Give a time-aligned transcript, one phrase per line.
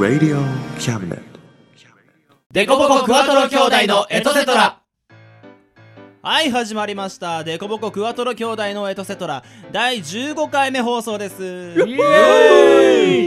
[0.00, 0.40] Radio
[0.78, 1.20] Cabinet.
[2.50, 4.80] デコボコクワトロ兄弟のエトセトラ
[6.22, 7.44] はい、始まりました。
[7.44, 11.42] デコボコクワトロ兄弟のエトセトラ第15回目放送です。
[11.42, 13.26] イエ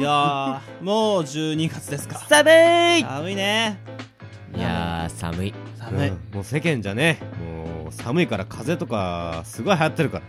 [0.00, 2.20] いやー、もう12月ですか。
[2.20, 3.78] 寒い寒いね。
[4.56, 6.08] いやー寒い寒い。
[6.08, 10.24] うんもう世間じゃねもう寒いから風邪とかすごい流行ってるから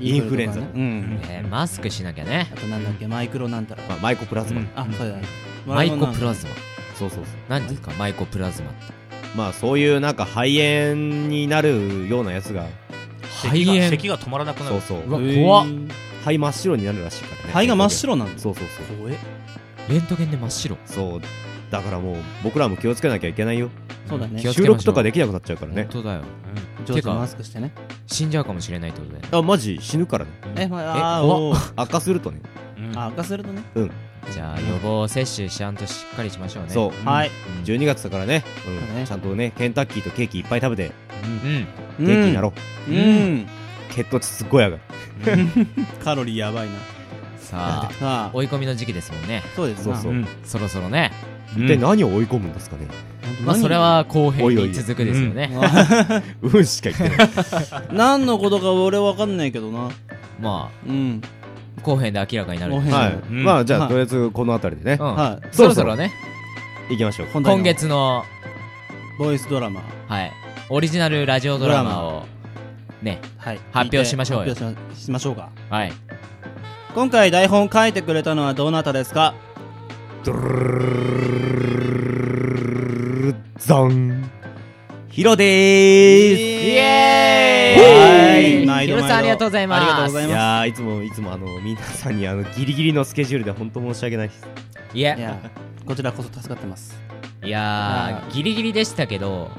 [0.00, 0.70] インフルエンザね。
[0.74, 1.20] うん。
[1.20, 2.50] ねマスクしなきゃね。
[2.52, 3.82] あとなんだっけ、マイクロなんたら。
[3.88, 4.68] まあ、マイコプラズマ、うん。
[4.74, 5.22] あ、そうだね。
[5.66, 6.52] マイコプラズマ。
[6.94, 7.24] そうそうそう。
[7.48, 7.66] 何？
[7.66, 8.92] ですかマイコプラズマって。
[9.36, 10.94] まあそういうなんか肺炎
[11.28, 12.66] になるようなやつが
[13.22, 13.82] 肺炎。
[13.90, 14.80] 咳が止まらなくなる。
[14.80, 15.08] そうそう。
[15.08, 15.42] うわえー。
[15.42, 15.66] 怖っ
[16.20, 17.52] 肺真っ白になるらしいからね。
[17.52, 18.40] 肺が真っ白なんだ。
[18.40, 18.96] そうそうそう。
[18.98, 19.18] 怖え。
[19.88, 20.76] レントゲンで真っ白。
[20.86, 21.20] そう
[21.70, 23.70] だからもう僕らも気をつけなきゃいけないよ。
[24.08, 24.40] そうだね。
[24.40, 24.52] 気を。
[24.52, 24.74] つけましょう。
[24.74, 25.82] 収録とかできなくなっちゃうからね。
[25.92, 26.22] 本当だよ。
[26.86, 27.72] 上手にマスクしてね。
[28.06, 30.30] 死んじゃうかもしれないってことだよねあマジ死ぬからね。
[30.56, 32.40] え、まあ、あおー悪化するとね。
[32.78, 32.98] うん。
[32.98, 33.62] あ、明かするとね。
[34.32, 36.70] じゃあ予防接種しゃんとしっかりしましょうね。
[36.70, 37.08] そう。
[37.08, 37.30] はい。
[37.64, 40.92] 12月だからね,、うんそうねちゃんとねケンタッキーとケーキいっぱい食べて
[41.98, 42.06] うん。
[42.06, 42.52] 元気になろ
[42.88, 42.96] う、うん。
[42.96, 43.46] うん。
[43.90, 44.82] 血糖値すっごい上がる。
[46.04, 46.95] カロリーやばいな。
[47.38, 49.42] さあ 追い込みの時期ですもんね。
[49.54, 49.88] そうです。
[49.88, 49.94] な。
[49.94, 50.28] そうそう、うん。
[50.44, 51.12] そろそろね。
[51.56, 52.86] 一体何を追い込むんですかね？
[53.44, 55.50] まあそれは後編に続くですよね。
[56.42, 56.64] うん。
[56.66, 57.28] しか言ってない。
[57.92, 59.90] 何のことか俺わかんないけどな。
[60.40, 61.22] まうん。
[61.24, 63.44] あ後編で明らかになるはい、うん。
[63.44, 63.88] まあじゃあ、はい。
[63.88, 64.96] とりあえずこの辺りでね。
[65.52, 66.12] そろそろね。
[66.90, 67.28] 行きましょう。
[67.32, 68.24] 今月の
[69.18, 69.82] ボイスドラマ。
[70.08, 70.32] はい。
[70.68, 72.26] オリジナルラジオドラマを
[73.02, 73.60] ねはい。
[73.70, 74.54] 発表しましょうよ。
[74.54, 75.50] 発表ししましょうか。
[75.70, 75.92] はい
[76.96, 79.34] 今回台本書いてくれたのはどなたですか？
[83.58, 84.30] ザン
[85.08, 94.46] ヒロでーすイエーイ毎度毎度ヒロさんありがとうございますありがとうございますいやーいつもいつもあの皆さんにあのギリギリのスケジュールで本当申し訳ないです
[94.94, 95.38] いやいや、
[95.86, 96.98] こちらこそ助かってます。
[97.44, 99.50] いやーギリギリでしたけど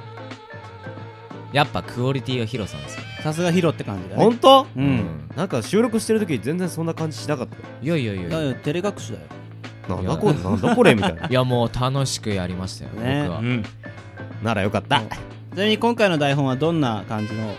[1.53, 4.23] やっぱクオリティはヒロさんですよねさすがヒロって感じだね。
[4.23, 4.61] 本当？
[4.63, 4.65] う。
[4.79, 5.29] うん。
[5.35, 7.57] なんか収録してる時全然そんな感じしなかった。
[7.85, 8.29] よいやいやいや。
[8.29, 9.25] いやだよ、照れ隠しだよ。
[9.89, 10.33] なんだこれ？
[10.33, 10.95] なんだこれ？
[10.95, 11.27] みたいな。
[11.27, 13.23] いやもう楽しくやりましたよ、ね。
[13.23, 13.63] 僕は、うん。
[14.43, 15.01] ならよかった。
[15.01, 15.03] ち
[15.55, 17.53] なみに今回の台本はどんな感じの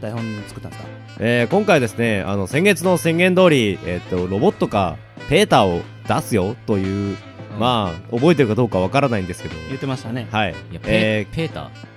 [0.00, 0.88] 台本作ったんですか？
[1.18, 4.96] えー、今回ですねあの先月の宣言通りえっとロボットか
[5.28, 7.16] ペーターを出すよという
[7.58, 9.54] まあ覚えてるかどうかわからないんですけど。
[9.68, 10.28] 言ってましたね。
[10.30, 10.54] はい。
[10.70, 11.91] いやペ,、えペーターー？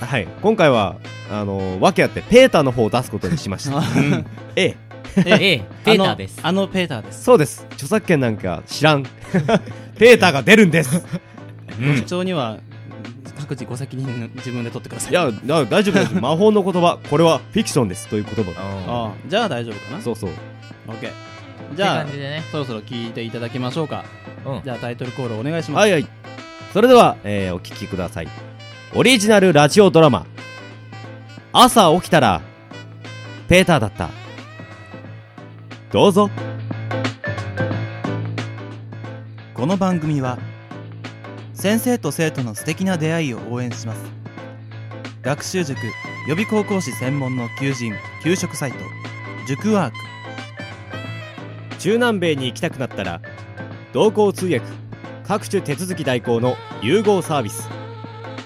[0.00, 0.28] はい。
[0.42, 0.96] 今回は
[1.30, 3.82] あの訳あってペーターの方を出すことにしました。
[4.56, 4.76] ええ。
[5.24, 6.38] ええ ペーターです。
[6.42, 7.24] あのペーターです。
[7.24, 7.66] そうです。
[7.72, 9.04] 著作権なんか知らん。
[9.98, 11.02] ペーターが出るんです。
[11.80, 12.58] 主張には
[13.38, 15.12] 各自ご責任自分で取ってください。
[15.12, 16.14] いやな大丈夫です。
[16.14, 16.98] 魔法の言葉。
[17.08, 18.08] これはフィクションです。
[18.08, 20.02] という言葉あああ、じゃあ大丈夫かな？
[20.02, 20.30] そうそう。
[20.88, 21.10] オッケー。
[21.70, 22.42] じじゃあゃ感じ、でね。
[22.52, 24.04] そろそろ聞いていただきましょうか。
[24.44, 24.60] うん。
[24.64, 25.80] じゃあタイトルコールお願いします。
[25.80, 26.06] はいはい。
[26.72, 28.28] それでは、えーお聞きください
[28.94, 30.26] オリジナルラジオドラマ。
[31.52, 32.40] 朝起きたら
[33.48, 34.10] ペーターだった。
[35.90, 36.30] どうぞ。
[39.54, 40.38] この番組は
[41.52, 44.00] 先生と生徒の素敵な出会いを応援します。
[45.20, 45.78] 学習塾
[46.28, 48.78] 予備高校師専門の求人・給食サイト
[49.48, 49.96] 塾ワーク。
[51.80, 53.20] 中南米に行きたくなったら
[53.92, 54.62] 同行通訳
[55.26, 57.68] 各種手続き代行の融合サービス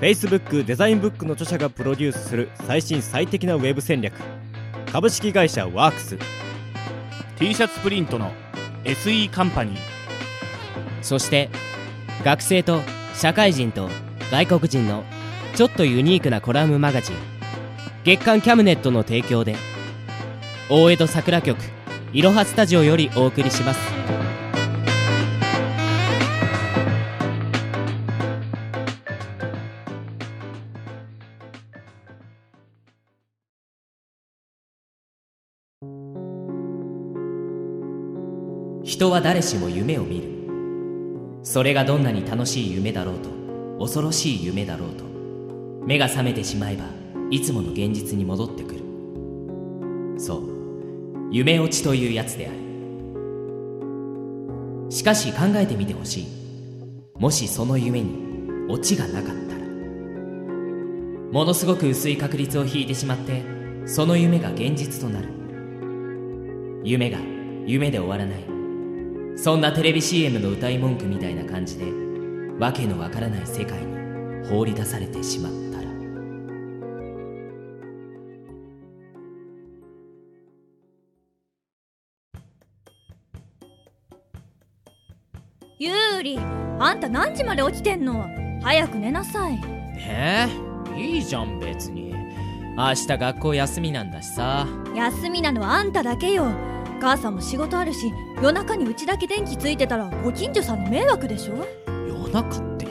[0.00, 4.14] Facebook デザインブックの著者がプロデュースする最新最適なウェブ戦略。
[4.92, 6.16] 株式会社ワークス。
[7.36, 8.32] T シャツプリントの
[8.84, 9.78] SE カンパニー。
[11.02, 11.50] そして
[12.24, 12.80] 学生と
[13.14, 13.88] 社会人と
[14.30, 15.04] 外国人の
[15.56, 17.16] ちょっとユニークなコラムマガジン。
[18.04, 19.56] 月刊キャムネットの提供で。
[20.70, 21.58] 大江戸桜局
[22.12, 23.80] いろはスタジオよりお送りします
[38.98, 40.24] 人は誰しも夢を見る。
[41.44, 43.30] それがどんなに楽しい夢だろうと
[43.78, 45.04] 恐ろしい夢だろうと
[45.86, 46.86] 目が覚めてしまえば
[47.30, 48.80] いつもの現実に戻ってくる。
[50.18, 50.42] そう
[51.30, 52.56] 夢落ちというやつである。
[54.90, 56.26] しかし考えてみてほしい。
[57.20, 58.18] もしその夢に
[58.68, 59.60] オチがなかったら。
[61.30, 63.44] ものすごく薄い確率を引いてしまって
[63.86, 65.28] その夢が現実となる。
[66.82, 67.18] 夢が
[67.64, 68.57] 夢で終わらない。
[69.40, 71.84] そんなテレビ CM の歌い文句みたいな感じで
[72.58, 75.88] わけのわからない世界に放り出されてしまったら。
[85.78, 86.38] ゆうり
[86.80, 88.26] あんた何時まで起きてんの？
[88.62, 89.60] 早く寝なさい。
[89.98, 90.48] え？
[90.88, 92.12] ー、いいじゃん別に。
[92.76, 94.66] 明日学校休みなんだしさ。
[94.96, 96.50] 休みなのはあんただけよ
[96.98, 101.64] 母さんも仕事あるし夜中にうちだけ電気ついてたらご近所さんに迷惑でしょ？
[102.08, 102.86] 夜中って。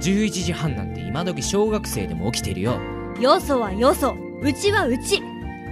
[0.00, 2.78] 11時半なんて今時小学生でも起きてるよ。
[3.20, 5.22] よそはよそうちはうち。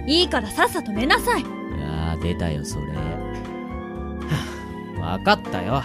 [0.07, 1.43] いいからさっさと寝なさい。
[1.81, 2.85] あー出たよそれ。
[5.01, 5.81] は分かったよ。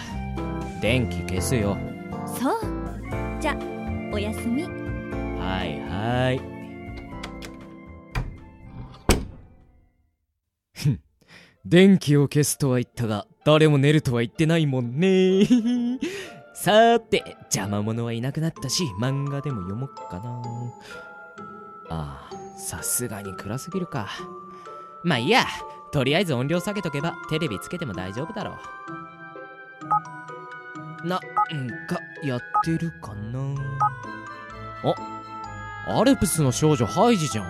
[0.81, 1.77] 電気消すよ。
[2.25, 2.55] そう。
[3.39, 3.57] じゃ
[4.11, 4.63] おやすみ。
[4.63, 4.69] は
[5.65, 6.52] いはい
[11.65, 15.45] 電気を消すとは言ったが誰も寝るとは言ってないもんね。
[16.53, 20.41] さーて邪魔者はいなくなったし漫画でも読もっかな。
[21.89, 24.09] ああさすがに暗すぎるか。
[25.03, 25.45] まあいいや。
[25.93, 28.57] とりあえず音量下げとけばテレビつけても大丈夫だろ
[31.03, 31.07] う。
[31.07, 31.19] なん
[31.87, 33.39] かやってるかな。
[34.83, 37.45] あアルプスの少女ハイジじゃん。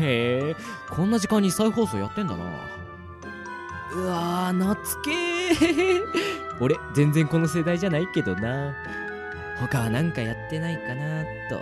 [0.00, 0.56] へえ
[0.90, 2.81] こんな時間に再放送やってんだな。
[3.94, 6.02] うわー懐けー。
[6.60, 8.74] 俺全然この世代じゃないけどな。
[9.60, 11.58] 他はなんかやってないかなと。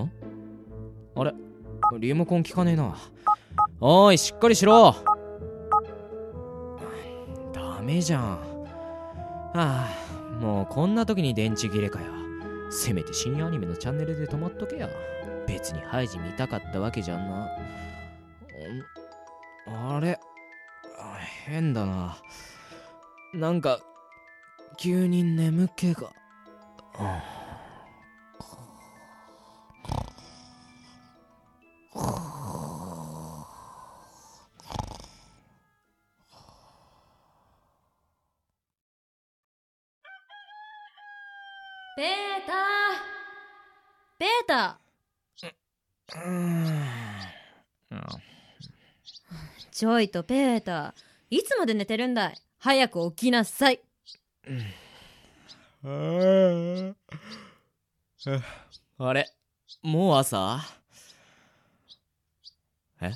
[0.00, 0.10] ん？
[1.16, 1.34] あれ？
[1.98, 2.96] リモコン効かねえな。
[3.80, 4.94] おいしっかりしろ。
[7.52, 8.22] ダメじゃん。
[8.22, 8.38] は
[9.54, 9.88] あ
[10.40, 12.06] もうこんな時に電池切れかよ。
[12.70, 14.88] せめて深夜アニメのチャンネルで止まっとけよ。
[15.46, 17.48] 別にハイジ見たかったわけじゃんな。
[19.68, 20.18] あれ？
[20.98, 22.16] あ変だな。
[23.34, 23.80] なんか
[24.78, 26.12] 急に眠気が。
[41.96, 42.56] ペーター。
[44.18, 44.78] ペータ
[46.14, 46.76] うーん
[49.76, 52.34] ちょいとペーターいつまで寝てるんだい？
[52.58, 53.80] 早く起きなさい。
[58.98, 59.30] あれ
[59.82, 60.60] もう朝？
[63.02, 63.12] え？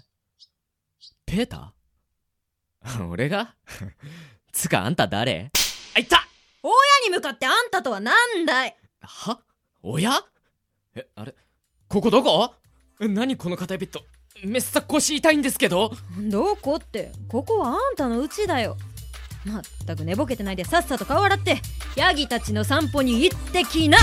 [1.24, 3.08] ペーター？
[3.08, 3.54] 俺が？
[4.52, 5.50] つかあんた誰？
[5.96, 6.28] あいた！
[6.62, 6.74] 親
[7.08, 8.76] に向かってあんたとはなんだい？
[9.00, 9.40] は？
[9.82, 10.10] 親？
[10.94, 11.34] えあれ？
[11.88, 12.54] ここどこ？
[13.00, 14.02] え何この硬いベッド
[14.44, 15.92] めっさ腰痛いんですけど。
[16.18, 17.12] どこって。
[17.28, 18.76] ここはあんたの家だよ。
[19.44, 21.58] まったく寝ぼけてないでさっさと顔洗って。
[21.96, 23.98] ヤギたちの散歩に行ってきな。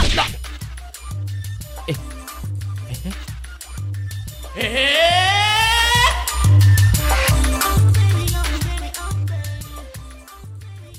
[4.59, 4.97] ええ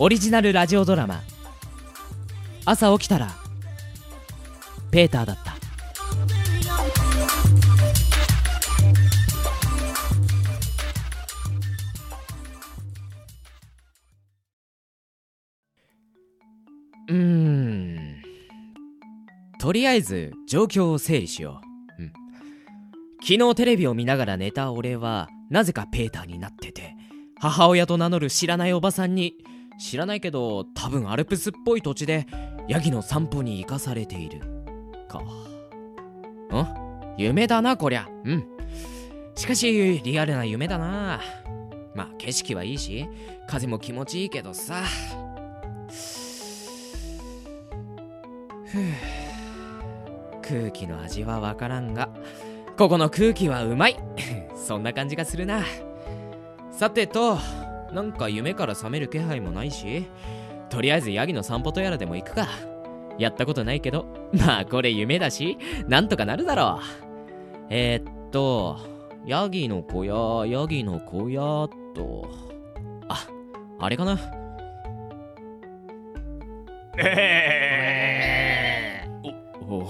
[0.01, 1.23] オリジナルラジオドラマ。
[2.65, 3.35] 朝起きたら
[4.91, 5.48] ペーターだった
[19.69, 21.61] とりあえず状況を整理しよ
[21.99, 22.13] う、うん、
[23.21, 26.97] 昨日テレビを見ながら寝た俺はなぜかペーターになってて
[27.39, 29.35] 母親と名乗る知らないおばさんに
[29.79, 32.27] 知らないけど多分アルプスっぽい土地で
[32.67, 34.41] ヤギの散歩に行かされている。
[35.07, 35.19] か。
[35.19, 35.25] ん？
[37.19, 38.09] 夢だなこりゃ。
[38.25, 38.47] うん。
[39.35, 41.21] しかしリアルな夢だな。
[41.95, 43.07] まあ景色はいいし
[43.47, 44.83] 風も気持ちいいけどさ。
[48.65, 49.18] ふう
[50.49, 52.09] 空気の味はわからんが
[52.79, 53.97] ここの空気はうまい。
[54.57, 55.65] そんな感じがするな。
[56.71, 57.37] さてと
[57.93, 60.07] なんか夢から覚める気配もないし
[60.71, 62.47] とりあえずヤギの散歩とやらでも行くか。
[63.19, 66.85] やったことないけどまあこれ夢だしなんとかなるだろう。
[67.69, 68.79] えー、っと
[69.27, 72.29] ヤギの小屋ヤギの小屋っと
[73.09, 73.27] あ
[73.81, 74.19] あれかな？
[79.69, 79.89] おお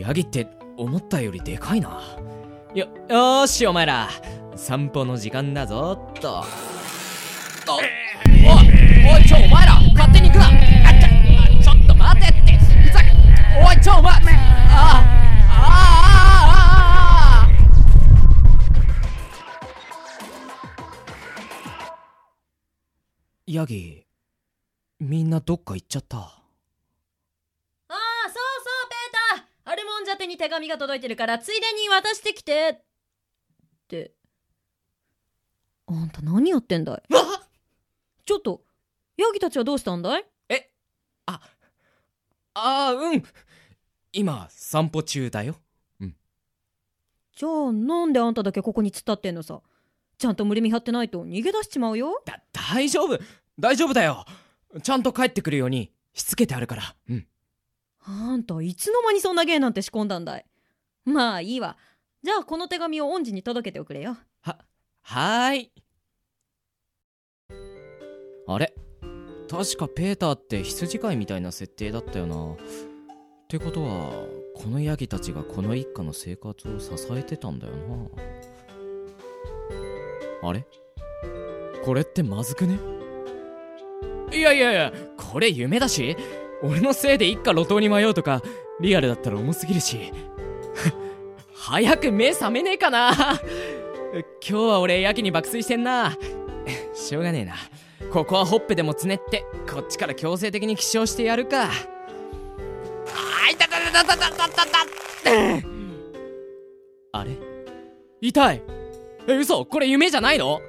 [0.00, 2.00] ヤギって思ったよりでかいな。
[2.74, 4.08] よ、よーし、お前ら。
[4.54, 6.44] 散歩の時間だぞ、っと。
[7.68, 7.84] おい、
[9.16, 10.48] おい、ちょ、お前ら、勝手に行くな。
[10.48, 10.50] あ、
[11.62, 12.52] ちょ、ちょっと待てって。
[12.58, 13.06] ふざけ、
[13.66, 14.16] おい、ちょ、お前、あ
[15.48, 15.50] あ。
[23.46, 24.04] ヤギ
[25.00, 26.35] みんなどっか行っちゃった？
[30.26, 32.84] に手紙が届いてるからついでに渡してきてっ
[33.88, 34.12] て。
[35.86, 37.02] あんた何やってんだい？
[38.24, 38.62] ちょっと
[39.16, 40.24] ヤギたちはどうしたんだい？
[41.26, 41.40] あ
[42.54, 43.22] あうん。
[44.12, 45.56] 今散歩中だよ。
[46.00, 49.60] じゃあなんであんただけここに突っ立ってんのさ？
[50.18, 52.22] ちゃんと無理見張ってないと逃げ出しちまうよ？
[52.24, 53.18] だ大丈夫。
[53.58, 54.24] 大丈夫だよ。
[54.82, 56.96] ちゃんと帰ってくるようにしつけてあるから。
[57.10, 57.26] うん
[58.08, 60.46] あんたいつの間にそんな芸なんて仕込んだんだい。
[61.04, 61.76] まあいいわ。
[62.22, 64.16] じゃあこの手紙を恩師に届けておくれよ。
[64.42, 65.72] はーい。
[68.46, 68.72] あれ？
[69.50, 72.52] 確かペーターって羊飼いみたいな設定だったよな。
[72.52, 72.56] っ
[73.48, 74.10] てことは
[74.54, 77.72] このヤギたちがこの一家の生活を支えてたんだよ
[80.42, 80.48] な。
[80.48, 80.64] あれ？
[81.84, 82.78] これってまずくね？
[84.32, 86.16] いやいやいやこれ夢だし。
[86.62, 88.42] 俺のせいで一家路頭に迷うとか
[88.80, 90.12] リアルだったら重すぎるし。
[91.54, 93.12] 早く目覚めねえかな。
[93.12, 96.16] 今日は俺やけに爆睡してんな。
[96.94, 97.54] しょうがねえな。
[98.10, 101.64] ここはほっぺでもつねってこっちから強制的に起床してやるか。
[101.64, 101.70] あ
[103.50, 104.86] いたたたたたたたた
[107.12, 107.30] あれ？
[108.20, 108.62] 痛い。
[109.28, 109.64] え嘘？
[109.66, 110.60] これ夢じゃないの？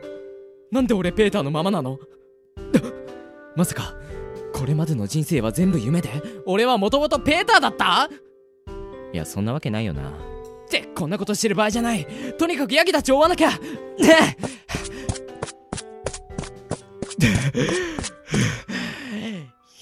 [0.71, 1.99] なんで俺ペーターのままなの？
[3.55, 3.95] まさか。
[4.57, 6.09] これまでの人生は全部夢で
[6.45, 8.09] 俺はもともとペーターだった？
[9.13, 10.09] いやそんなわけないよな。
[10.09, 10.13] っ
[10.69, 12.05] てこんなことしてる場合じゃない。
[12.37, 13.51] とにかくヤギたちを追わなきゃ。
[13.51, 13.57] ね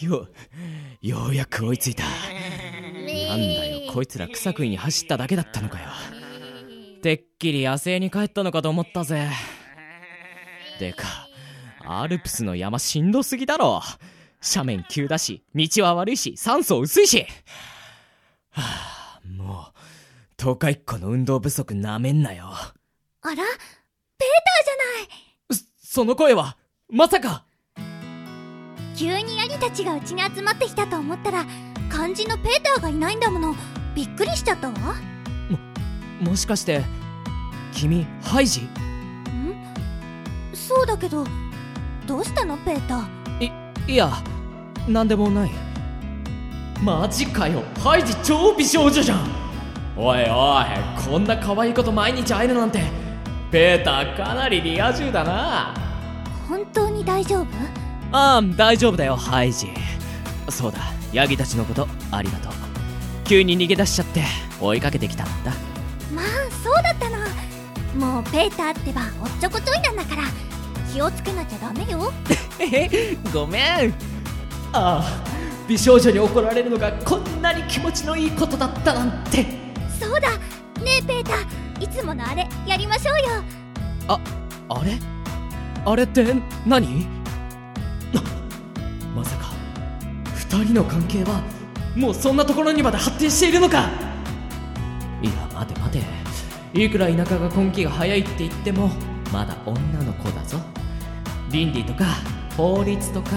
[0.02, 0.28] えよ
[1.02, 2.04] ようやく追いついた。
[2.04, 2.10] な
[3.36, 5.88] んだよこいつら草食いに走っただけだったのかよ。
[7.02, 9.30] てっきり野生に帰ったのかと思ったぜ。
[10.80, 11.06] でか
[11.88, 13.82] アルプスの山しんどすぎだろ
[14.48, 17.26] 斜面急だし道は悪いし酸素薄いし。
[18.52, 22.46] はあもう10日1個の運動不足なめんなよ。
[22.48, 25.58] あらペーターじゃない。
[25.82, 26.58] そその声は
[26.90, 27.46] まさか。
[28.96, 31.46] 急にヤギたちがうちに集まってきたと思ったら
[31.92, 33.56] 肝心のペーターがいないんだもの。
[33.96, 34.74] びっくりしちゃったわ。
[34.74, 36.84] んもしかして
[37.74, 38.70] 君ハイジ？
[40.54, 41.26] そうだけど
[42.08, 43.52] どうしたのペーター？
[43.88, 44.12] いや
[44.88, 45.52] なんでもない。
[46.82, 47.64] マジかよ。
[47.84, 49.28] ハイジ超美少女じゃん。
[49.98, 50.66] おいおい
[51.10, 52.82] こんな可愛い子と毎日会えるなんて。
[53.52, 55.74] ペーターかなりリア充だな。
[56.48, 57.48] 本当に大丈夫？
[58.12, 59.70] ああ大丈夫だよハイジ。
[60.50, 60.80] そうだ
[61.12, 62.52] ヤギたちのことありがとう。
[63.24, 64.24] 急に逃げ出しちゃって
[64.62, 65.52] 追いかけてきたんだ。
[66.14, 66.26] まあ
[66.64, 67.18] そうだったの
[68.14, 70.24] もうペーターってばおっちょこちょいなんだから。
[70.94, 72.12] 気をつけなきゃダメよ。
[72.60, 73.94] えごめん
[74.78, 75.04] ああ
[75.68, 79.46] 美少女に怒られるのがこんなに気持ちのいいことだったなんて。
[80.00, 80.32] そうだ
[80.84, 81.84] ねえペーター。
[81.84, 83.44] いつものあれやりましょうよ。
[84.08, 85.00] あれ？
[85.86, 86.26] あれって
[86.66, 87.06] 何？
[88.14, 88.22] な
[89.16, 89.54] まさか
[90.34, 91.42] 二人の関係は
[91.96, 93.90] もうそんなところにまで発展しているのか。
[95.22, 96.04] いや待て待て。
[96.74, 98.90] いくら田舎が根気が早いって言っても
[99.32, 100.58] まだ女の子だぞ。
[101.50, 102.04] 倫理とか
[102.58, 103.30] 法律とか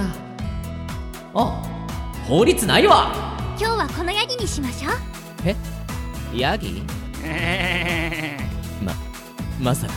[1.40, 1.62] あ
[2.26, 3.12] 法律ないわ。
[3.60, 6.36] 今日はこのヤギにしましょう。
[6.38, 6.82] ヤギ？
[8.82, 8.92] ま
[9.60, 9.92] まさか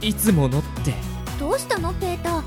[0.00, 0.94] いつものって。
[1.40, 2.42] どうしたのペーター？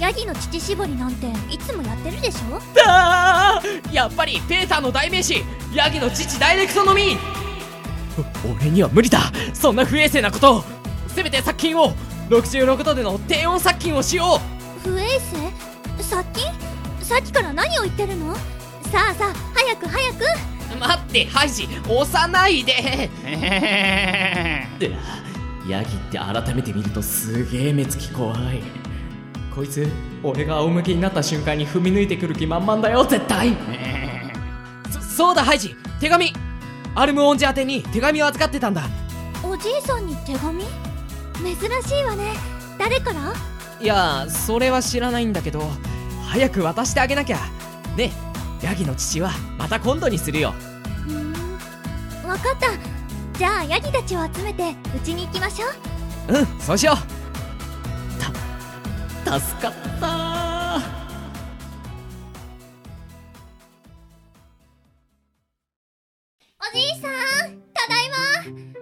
[0.00, 2.60] ヤギの乳搾りなんていつもやってるでしょ？
[2.86, 3.94] あー！
[3.94, 7.16] やっぱりペーターの代名詞ヤギの父ダイレクトのみ。
[8.46, 9.20] お 俺には無理だ。
[9.52, 10.56] そんな不衛生なこと。
[10.56, 10.64] を
[11.08, 11.92] せめて殺菌を。
[12.30, 14.40] 66度での低温殺菌をしよ
[14.82, 15.20] 不衛
[15.98, 16.02] 生？
[16.02, 16.50] 殺菌？
[17.06, 18.34] さっきから何を言ってるの？
[18.34, 18.40] さ
[19.10, 20.16] あさあ早く早く。
[20.74, 23.10] う待ってハイジ押さないで。
[25.68, 28.62] ヤギって改めて見るとすげえ目つき怖い。
[29.54, 29.88] こいつ
[30.22, 33.56] 俺が仰向けになった瞬間に踏み抜いてくる気満々だよ絶対。
[34.90, 35.76] そそうだハイジ。
[36.00, 36.32] 手紙。
[36.96, 38.82] アルムオンジ宛てに手紙を預かってたんだ。
[39.42, 40.62] おじいさんに手紙？
[40.62, 42.32] 珍しいわね。
[42.78, 43.32] 誰から？
[43.80, 45.70] いやそれは知らないんだけど
[46.34, 47.36] 早く渡してあげなきゃ。
[47.96, 48.10] ね
[48.60, 50.52] えヤギの父はまた今度にするよ。
[51.06, 52.28] うーん。
[52.28, 53.38] わかった。
[53.38, 55.66] じゃあヤギたちを集めてうちに行きましょ
[56.28, 56.38] う。
[56.38, 56.96] うんそうしよう。
[59.24, 60.80] た助かった。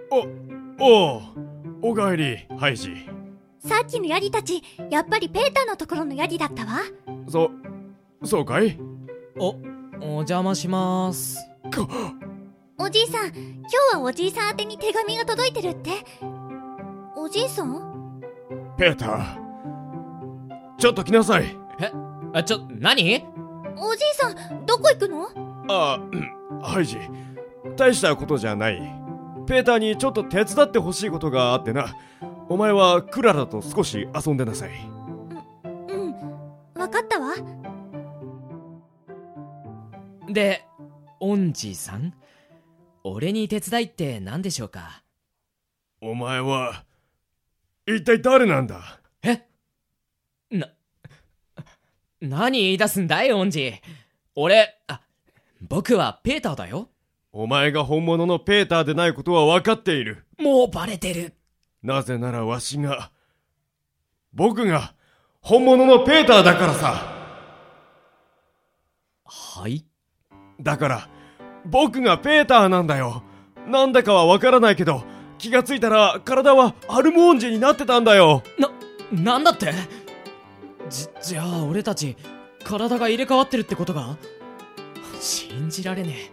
[0.09, 0.27] お
[0.79, 1.21] お
[1.91, 3.07] おかえりハイジ
[3.65, 6.81] さっきのヤギたちやっぱりペーターのところのヤギだったわ。
[7.29, 7.49] そ
[8.25, 8.77] そうかい？
[9.39, 9.55] お
[10.01, 11.39] お邪魔します。
[12.77, 13.33] おじいさん今
[13.91, 15.91] 日はおじいさん宛てに手紙が届いてるって。
[17.15, 18.21] おじいさん？
[18.77, 19.37] ペーター
[20.77, 21.55] ちょっと来なさい。
[22.33, 23.25] あちょ何？
[23.77, 25.29] おじいさんどこ行くの？
[25.69, 26.97] あうんハイジ
[27.77, 28.77] 大したことじゃない。
[29.47, 31.95] ペーターにちょっと手伝ってほしいことがあってな
[32.49, 34.71] お前はクララと少し遊んでなさい。
[35.89, 36.11] うん
[36.75, 37.33] わかったわ。
[40.29, 40.65] で
[41.19, 42.13] 恩師さん？
[43.03, 45.03] 俺に手伝いって何でしょうか？
[46.01, 46.83] お前は
[47.87, 48.99] 一体誰なんだ？
[49.23, 49.47] え？
[50.51, 50.69] な
[52.21, 53.73] 何言い出すんだい恩師
[54.35, 55.01] 俺あ
[55.61, 56.89] 僕はペーターだよ。
[57.31, 60.25] お前が本物のペーターでないことは分かっている。
[60.37, 61.33] もうバレてる
[61.83, 63.11] なぜならわしが
[64.33, 64.93] 僕が
[65.41, 67.13] 本物のペーターだからさ。
[69.25, 69.85] はい？
[70.61, 71.09] だから
[71.65, 73.23] 僕がペーターなんだよ。
[73.67, 75.03] なんだかは分からないけど
[75.37, 78.43] 気がついたら体はアルモンジになってたんだよ。
[79.11, 79.73] なんだって？
[80.89, 82.15] じじゃあ俺たち
[82.63, 84.17] 体が入れ替わってるってことが？
[85.19, 86.31] 信じられねえ。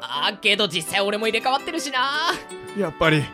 [0.00, 2.32] あけど実際俺も入れ替わってるしな。
[2.78, 3.24] やっぱり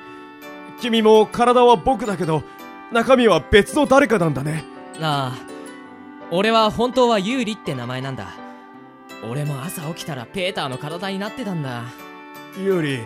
[0.81, 2.43] 君も体は僕だけど
[2.93, 4.65] 中身は別の誰かなんだね。
[5.01, 5.55] ああ
[6.31, 8.29] 俺は本当はユーリって名前なんだ。
[9.29, 11.85] 俺も朝起きたらペーターの体になってたんだ。
[12.59, 13.01] ユーリ。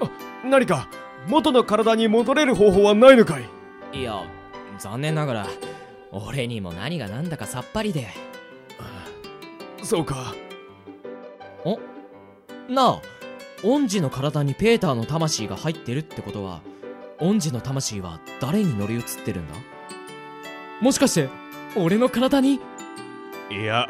[0.00, 0.10] あ
[0.44, 0.88] 何か
[1.26, 4.00] 元の体に戻れる方法はないのかい？
[4.00, 4.22] いや
[4.78, 5.46] 残念ながら
[6.12, 8.08] 俺にも何が何だかさっぱりで。
[9.82, 10.34] そうか。
[11.64, 11.78] お
[12.68, 13.02] なあ
[13.64, 16.60] 恩師の体にペーターの魂が入ってるってことは
[17.18, 19.54] 恩師の魂は誰に乗り移ってるんだ？
[20.80, 21.28] もしかして
[21.76, 22.60] 俺の体に？
[23.50, 23.88] いや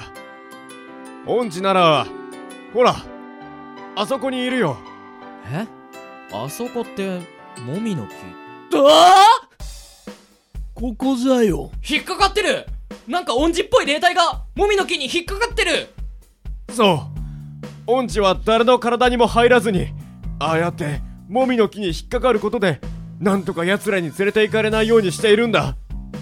[1.27, 2.07] 恩師なら
[2.73, 2.97] ほら
[3.97, 4.79] あそこにいるよ。
[5.53, 5.67] え？
[6.33, 7.21] あそこって
[7.63, 8.13] もみの木？
[8.77, 9.49] ああ
[10.75, 11.71] ここじゃよ。
[11.87, 12.65] 引っかかってる！
[13.07, 15.89] なんか恩師っぽい霊体がもみの木に引っかかってる！
[16.71, 17.18] そう
[17.91, 19.95] 恩師は誰の体にも入らずに
[20.39, 22.83] ああやってもみの木に引っかかることで
[23.19, 25.75] なんとか奴らに連れて行かれないようにしているんだ。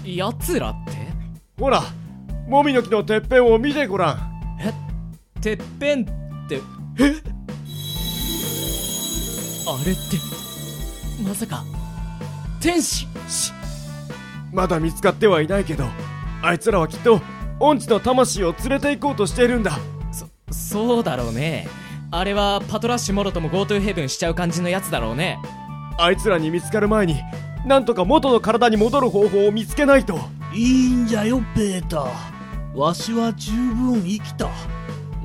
[0.05, 0.91] 奴らって？
[1.59, 1.83] ほら
[2.47, 4.41] もみの木のてっぺんを見てごらん。
[5.41, 6.05] てっぺんっ
[6.47, 6.55] て？
[6.55, 6.59] え？
[9.67, 10.01] あれって
[11.21, 11.65] まさか
[12.61, 13.05] 天使？
[14.53, 15.83] まだ見つかってはいないけど
[16.41, 17.19] あいつらはきっと
[17.59, 19.77] 恩師の魂を連れて行こうとしているんだ
[20.51, 21.67] そそうだろうね。
[22.11, 25.39] あれはパトラッシュもろとも GoTo ヘブンしちゃう感じのやつだろうね。
[25.97, 27.15] あいつらに見つかる前に
[27.65, 30.19] なんとか元の体に戻る方法を見つけないと。
[30.53, 32.77] いいんじゃよペーター。
[32.77, 34.49] わしは十分生きた。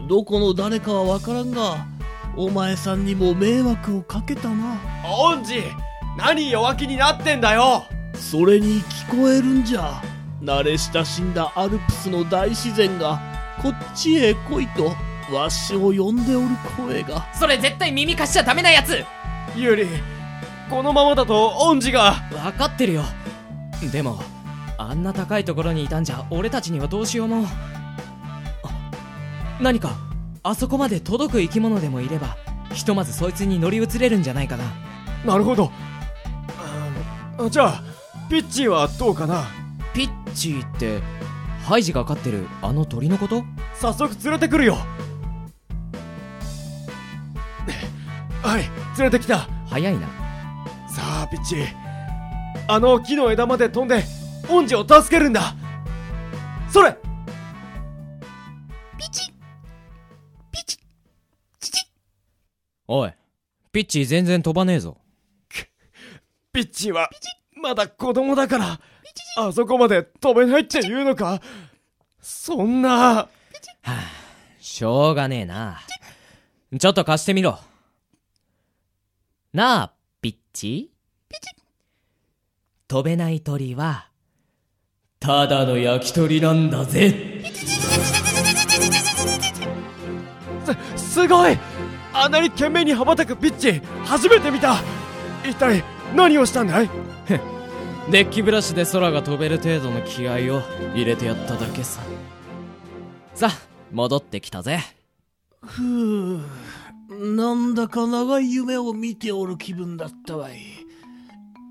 [0.09, 1.87] どこの誰かはわからんが
[2.37, 4.81] お前さんにも迷惑をかけたな。
[5.05, 5.63] 恩師
[6.17, 7.85] 何弱気になってんだよ。
[8.15, 10.03] それに聞こえるんじゃ。
[10.43, 13.21] 慣れ親しんだアルプスの大自然が
[13.63, 17.27] こっちへ来いとわしを呼んでおる声が。
[17.35, 19.05] それ絶対耳貸しちゃダメなやつ。
[19.57, 19.87] ユーリ
[20.71, 22.15] このままだと恩師が。
[22.31, 23.05] 分かってるよ。
[23.93, 24.21] でも
[24.79, 27.47] あんな高いところにいたんじゃ俺たちにはどうしようも。
[27.47, 27.51] あ
[29.61, 29.97] 何か
[30.43, 32.37] あそこまで届く生き物でもいれば
[32.73, 34.65] ひとまずそいつに乗り移れるんじゃないかな。
[35.25, 35.71] なるほど。
[37.39, 37.83] あじゃあ
[38.29, 39.45] ピッチーはどうかな？
[39.93, 41.01] ピッチーって
[41.65, 43.45] ハイジが飼ってるあの鳥のこと？
[43.75, 44.79] 早速連れてくるよ
[48.43, 48.63] はい
[48.99, 49.49] 連れてきた。
[49.69, 50.09] 早いな。
[50.89, 51.57] さあピッチ。
[51.57, 51.67] ー
[52.69, 54.05] あの木の枝まで飛んで
[54.49, 55.55] 恩師を助けるんだ。
[56.69, 56.97] それ。
[58.99, 59.33] ピチ。
[60.51, 60.79] ピチ。
[62.89, 63.13] おい
[63.73, 64.99] ピッチー全然飛ばねえぞ。
[66.53, 67.09] ピッチーは
[67.55, 68.79] まだ子供だから
[69.39, 71.41] あそこまで飛べないって言うのか。
[72.21, 72.91] そんな。
[73.15, 73.29] は
[73.85, 74.03] あ
[74.61, 75.81] しょうがねえな。
[76.79, 77.59] ちょっと貸してみろ
[79.53, 80.91] なあピッチ？
[82.89, 84.09] 飛べない鳥は
[85.21, 87.43] ただの焼き鳥なんだぜ。
[90.97, 91.59] すすごい！
[92.15, 94.77] あんなに懸命に羽ばたくピッチ初めて見た。
[95.45, 95.85] 一体
[96.15, 96.91] 何をしたんだい？
[98.11, 100.63] デッキブラシで空が飛べる程度の気合を
[100.95, 102.01] 入れてやっただけさ。
[103.35, 103.59] さあ
[103.93, 104.81] 戻ってきたぜ。
[105.65, 106.41] ふう
[107.21, 110.59] なんだか長い夢を見ておる気分だったわい。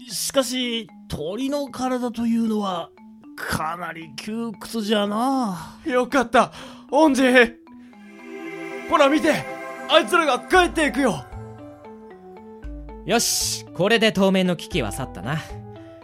[0.08, 2.90] しかし、鳥の体というのは、
[3.36, 5.80] かなり窮屈じゃな。
[5.86, 6.52] よかった。
[6.92, 7.56] オンジー
[8.90, 9.46] ほら見て。
[9.90, 11.26] あいつらが帰っていくよ。
[13.06, 15.40] よしこれで当面の危機は去ったな。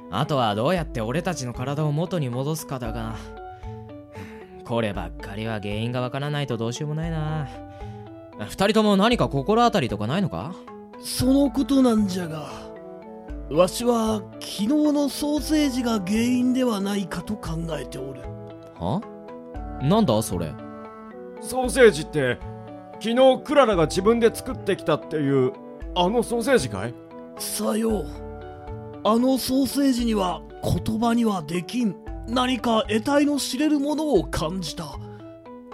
[0.10, 3.16] あとはどうやって俺たちの体を元に戻すかだが。
[4.66, 7.67] こればっかりは原因がわからないとどうしようもないな
[8.40, 10.54] 二人とも何か心当たりとかないのか？
[11.00, 12.50] そのことなんじゃが、
[13.50, 18.22] わしは昨日のソーセージが原因ではないかと考えておる。
[18.80, 19.02] は？
[19.82, 20.54] なんだそれ？
[21.42, 22.40] ソーセージって
[23.00, 25.54] 昨日クララが自分で作ってきたっていう
[25.96, 26.94] あのソーセージかい？
[27.40, 28.08] さよう。
[29.04, 31.96] あのソーセージには言葉にはできん
[32.28, 34.86] 何か得体の知れるものを感じた。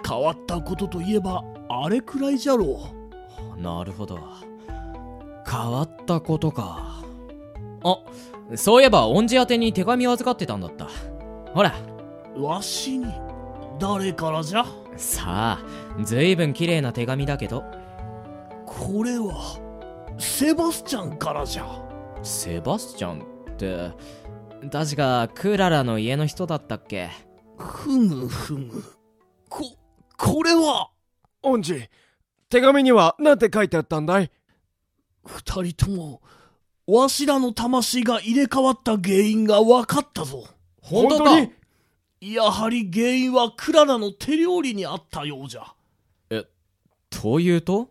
[0.06, 1.42] 変わったことといえば
[1.82, 2.78] あれくらいじゃろ
[3.56, 4.18] なるほど。
[5.46, 7.02] 変わったことか。
[7.82, 7.98] あ
[8.54, 10.88] そういえば恩師宛てに手紙を預かってたんだった。
[11.52, 11.74] ほら。
[12.36, 12.42] う。
[12.42, 13.06] わしに
[13.78, 14.64] 誰からじゃ？
[14.96, 17.64] さあずいぶん綺麗な手紙だけど。
[18.66, 19.58] これは
[20.18, 21.66] セバスチャンからじゃ。
[22.22, 23.90] セバスチャンって
[24.70, 27.10] 確かクララの家の人だったっけ。
[27.58, 28.82] ふむふむ。
[29.48, 29.62] こ、
[30.16, 30.90] これは
[31.44, 31.88] オンジ
[32.48, 34.30] 手紙には何て書いてあったんだい？
[35.24, 36.22] 二人とも、
[36.86, 40.46] わしらの魂が入れ替わった原因が分かったぞ。
[40.80, 41.52] 本当だに？
[42.34, 45.74] やはり原因はクララの手料理にあったようじゃ。
[47.10, 47.90] というと？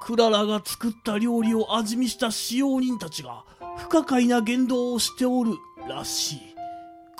[0.00, 3.44] クララが作った料理を味見した使用人たちが
[3.76, 5.52] 不可解な言動をしておる
[5.88, 6.49] らしい。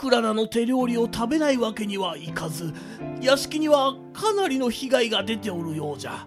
[0.01, 2.73] クララの手料理を食べないわけにはいかず、
[3.21, 6.27] 屋敷にはかなりの被害が出ておるようじゃ。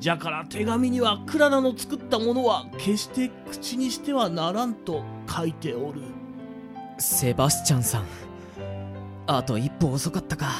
[0.00, 6.00] じゃから手紙にはクララの作ったものは決して口にしてはならんと書いておる。
[6.98, 8.04] セバスチャンさん
[9.28, 10.50] あと一歩遅かったか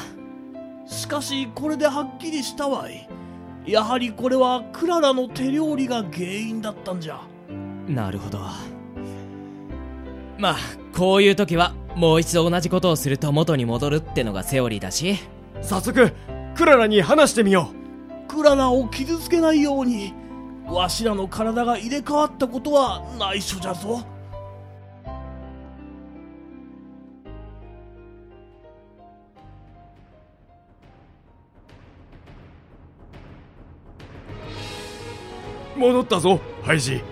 [0.86, 3.08] しかしこれではっきりしたわい。
[3.66, 7.20] やはりこれはクララの手料理が原因だったんじゃ。
[7.88, 8.38] なるほど
[10.38, 10.56] まあ
[10.96, 15.16] こういう時はもう一度同じことをすると元に戻るってのがセオリーだし。
[15.62, 16.12] 早速
[16.54, 17.70] クララに話してみよ
[18.28, 20.12] クララを傷つけないように
[20.66, 24.04] わしらの体が入れ替わったことは内緒じゃぞ。
[35.76, 37.02] う戻ったぞハイジ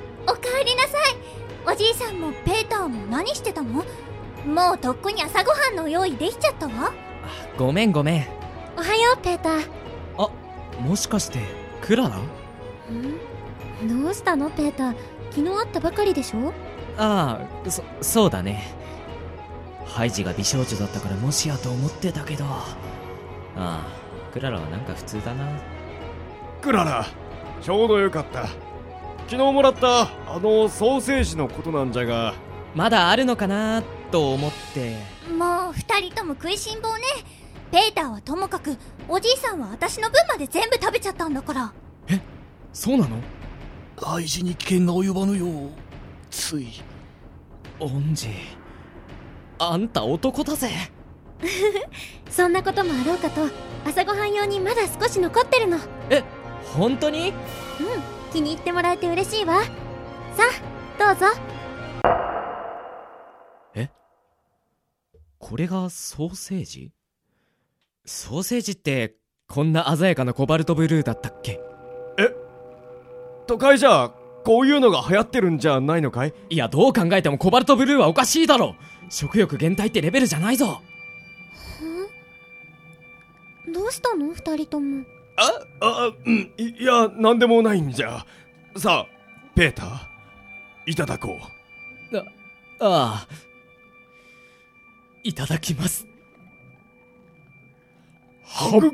[1.82, 3.72] じいさんもペーターも何してたの？
[3.72, 3.84] も
[4.74, 6.92] うとっくに朝ごはんの用意できちゃったわ。
[7.58, 8.26] ごめんごめん。
[8.76, 10.80] おはようペーター。
[10.80, 11.40] もしかして
[11.80, 12.18] クララ？
[12.18, 14.04] ん？
[14.04, 14.96] どうしたのペーター？
[15.32, 16.52] 昨日会ったばかりでしょ？
[16.98, 18.62] ああそそうだね。
[19.84, 22.44] ハイジが美少女だったからもしやと思ってたけど。
[22.44, 22.76] あ
[23.56, 23.88] あ
[24.32, 25.48] クララはなんか普通だな。
[26.60, 27.06] クララ
[27.60, 28.46] ちょうどよかった
[29.28, 32.34] 昨日もらったあのソーセージのことなんじゃが。
[32.74, 34.96] まだあるのかなと思って。
[35.36, 37.02] もう二人とも食いしん坊ね。
[37.70, 38.76] ペーターはともかく
[39.08, 41.72] おじいさんは私の分まで全部食べちゃったんだから。
[42.72, 43.16] そうなの？
[43.96, 45.70] 大事に危険が及ばぬよう。
[46.30, 46.82] つい。
[47.80, 48.28] オンジ
[49.58, 50.70] あんた男だぜ。
[52.30, 53.48] そんなこともあろうかと
[53.86, 55.78] 朝ごはん用にまだ少し残ってるの。
[56.74, 57.32] 本当に？
[58.32, 59.62] 気に入ってもらえて嬉しいわ。
[59.62, 59.70] さ
[60.98, 61.36] あどうぞ。
[65.38, 66.92] これがソーセージ？
[68.06, 69.16] ソーセージって
[69.48, 71.60] こんな鮮やかなコバルトブルーだったっけ？
[73.46, 74.12] 都会じゃ
[74.44, 76.32] こういうのが流行ってるんじゃないのかい？
[76.48, 78.76] いやどう考えてもコバルトブルーはおかしいだろ。
[79.10, 80.80] 食欲減退ってレベルじゃないぞ。
[83.74, 84.32] どうしたの？
[84.32, 85.04] 二人とも
[85.36, 88.24] あうんいいやなんでもないんじゃ。
[88.76, 89.12] さあ
[89.54, 89.88] ペーター
[90.86, 91.38] いただこ
[92.12, 92.16] う。
[92.80, 93.28] ああ
[95.22, 96.06] いただきます。
[98.44, 98.90] はぐ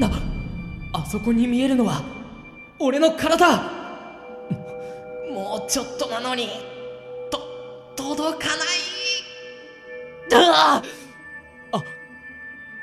[0.00, 0.10] な
[0.92, 2.02] あそこに見えるのは
[2.78, 3.80] 俺の体。
[5.30, 6.48] ももうちょっとなのに
[7.28, 7.40] と
[7.96, 8.68] 届かない。
[10.32, 10.36] あ
[10.76, 10.82] ああ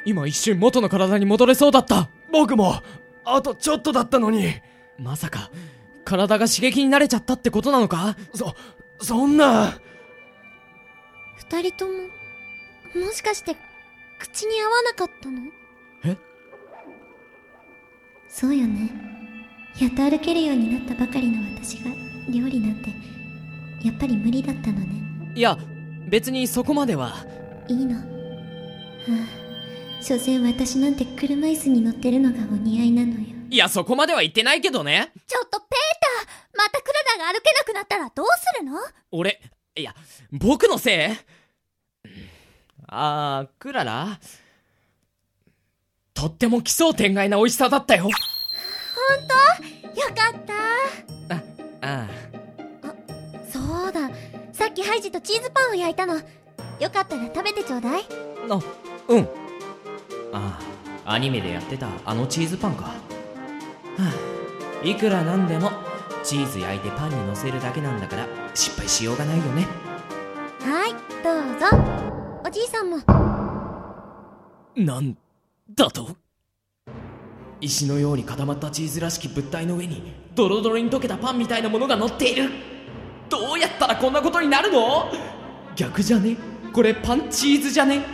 [0.08, 2.10] 今一瞬元の体に戻れそうだった。
[2.32, 2.82] 僕も
[3.26, 4.54] あとちょっとだったのに。
[4.98, 5.52] まさか
[6.06, 8.16] 体が刺激に慣れちゃったってことなのか？
[8.34, 8.56] そ
[9.02, 9.78] そんな。
[11.36, 11.94] 二人とも
[13.06, 13.58] もしかして
[14.18, 15.42] 口に合わなかったの？
[18.30, 18.90] そうよね。
[19.78, 21.92] やっと歩けるようになったばかりの私が
[22.30, 22.92] 料理なんて
[23.84, 24.88] やっぱり無理だったのね。
[25.36, 25.58] いや
[26.08, 27.26] 別にそこまでは。
[27.68, 27.98] いいの。
[27.98, 28.04] は
[29.10, 29.37] あ
[30.02, 33.18] 所詮私なんて車椅子に乗ってるのがお似合いなのよ。
[33.50, 35.12] いやそこまでは言ってないけどね。
[35.28, 35.70] ちょっとペー
[36.24, 38.80] ターまたクララが歩けなくなったらどうするの？
[39.12, 39.42] 俺
[39.76, 39.94] いや
[40.32, 41.12] 僕のせ
[42.06, 42.10] い？
[42.88, 44.20] あークララ？
[46.14, 48.04] とっても奇想天外な美味しさだったよ。
[48.04, 48.12] 本
[49.94, 50.00] 当？
[50.00, 50.54] よかった。
[51.36, 51.44] あ。
[51.82, 52.08] あ
[53.52, 54.10] そうだ。
[54.54, 56.16] さっきハイジとチーズパンを焼いたの。
[56.16, 56.22] よ
[56.92, 58.04] かったら食べてちょうだい。
[58.50, 58.60] あ
[59.10, 59.28] うん
[60.34, 60.60] あ
[61.06, 62.84] あアニメでやってたあのチーズパンか。
[62.84, 62.94] は
[64.00, 65.72] あいくらなんでも
[66.24, 69.66] チーズ焼いてパンにのせるだけなんだから失敗しようがないよね。
[70.62, 71.66] はいどうぞ。
[72.46, 72.98] おじいさんも。
[74.76, 75.18] なん
[75.74, 76.16] だと？
[77.60, 82.52] 石のように固まったチーズらしき物体の上にドロドロに溶けたパンみたいなものが乗っている。
[83.30, 85.12] どうやったらこんなことになるの？
[85.76, 86.38] 逆じゃね？
[86.72, 88.06] これパンチーズじゃね？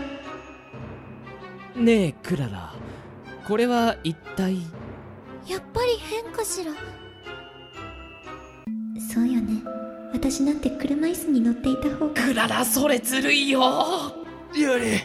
[1.75, 2.73] ねえクララ。
[3.47, 4.57] これは一体？
[5.47, 6.71] やっぱり変かしら？
[9.13, 9.61] そうよね。
[10.13, 12.13] 私なんて車椅子に乗っていた方が。
[12.13, 13.61] クララそれずるいよ。
[14.53, 14.99] ユーリ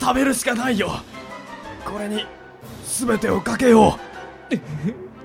[0.00, 0.90] 食べるしかないよ。
[1.84, 2.24] これに
[2.84, 3.98] 全てをかけよ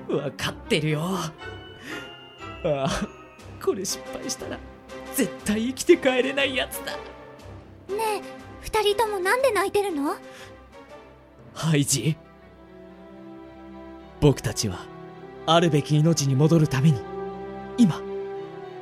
[0.06, 1.00] 分 かってるよ。
[1.04, 1.32] あ
[2.64, 2.88] あ
[3.64, 4.58] これ失敗したら
[5.14, 6.92] 絶対生きて帰れないやつだ。
[6.92, 10.14] ねえ二人ともなんで泣いてるの？
[11.54, 12.18] ハイジ。
[14.20, 14.80] 僕たちは
[15.46, 17.00] あるべき命に戻るために
[17.78, 18.02] 今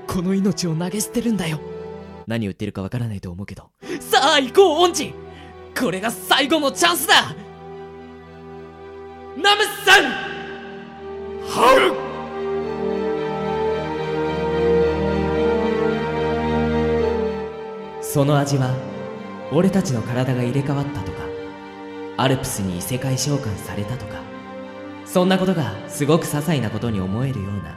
[0.09, 1.61] この命を投げ捨てるんだよ。
[2.27, 3.71] 何を言ってるかわからないと思うけど。
[4.01, 5.15] さあ行こうオンジ
[5.79, 7.37] これが最後のチャンスだ。
[9.37, 10.03] ナムさん
[11.49, 11.93] ハ
[18.03, 18.96] その味は
[19.57, 21.21] 俺たちの体が入れ替わったとか
[22.19, 24.21] アルプスに異世界召喚されたとか
[25.07, 27.75] そんなことがすごく些細なことに思えるような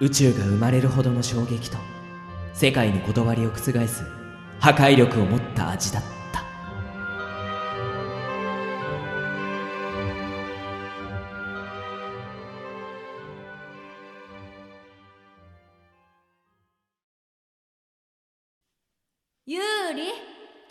[0.00, 1.78] 宇宙が生まれるほどの衝撃と
[2.52, 4.04] 世界にこだわりを覆す
[4.60, 6.17] 破壊力を持った味だった。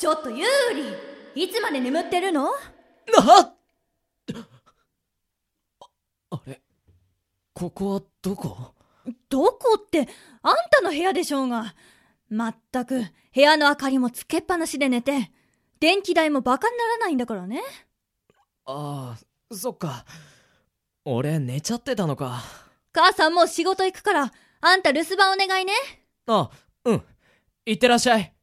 [0.08, 0.40] ちょっとユー
[1.36, 2.46] リいつまで眠ってるの？
[2.46, 2.52] な
[6.30, 6.62] あれ？
[7.54, 8.74] ここはどこ？
[9.28, 10.08] どこって
[10.44, 11.76] あんたの部屋でしょうが。
[12.30, 13.02] まったく
[13.36, 15.30] 部屋の明かりもつけっぱなしで寝て
[15.82, 17.62] 電気代もバカにならないんだからね。
[18.64, 20.06] ああそっか。
[21.04, 22.44] 俺寝ちゃってたのか。
[22.94, 25.74] 母さんもう仕事行くからあんた留守番お願いね。
[26.28, 26.50] あ
[26.86, 27.04] うん。
[27.66, 28.34] いってらっしゃい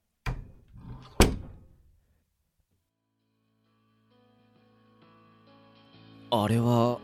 [6.36, 6.98] あれは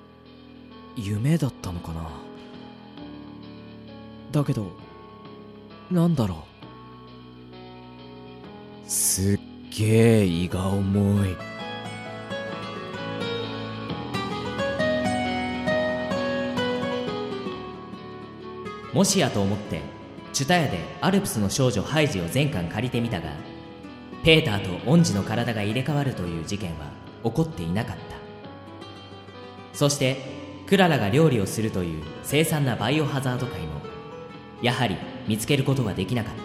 [0.97, 2.11] 夢だったのかな？
[4.33, 4.73] だけど
[5.89, 6.45] なんだろ
[8.87, 8.91] う？
[8.91, 9.41] すっ
[9.71, 11.37] げえ胃が重い。
[18.93, 19.81] もしやと思って
[20.33, 23.31] チュタヤでアルプスの少女ハイジを全巻借りてみたが
[24.25, 26.91] ペーターと恩師の体が入れ替わるという事件は
[27.23, 28.10] 起こっていなかった。
[29.73, 30.17] そして
[30.67, 33.81] クララが料理をするという凄惨なバイオハザード界も
[34.63, 36.41] やはり見つけることはできなかった。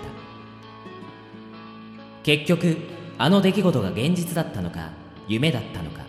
[2.24, 2.78] 結局
[3.18, 4.90] あの出来事が現実だったのか
[5.28, 6.02] 夢だったのか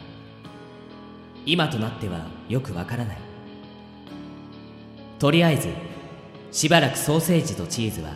[1.44, 3.18] 今となってはよくわからない。
[5.18, 5.68] とりあえず
[6.52, 8.11] しばらくソーセージとチーズは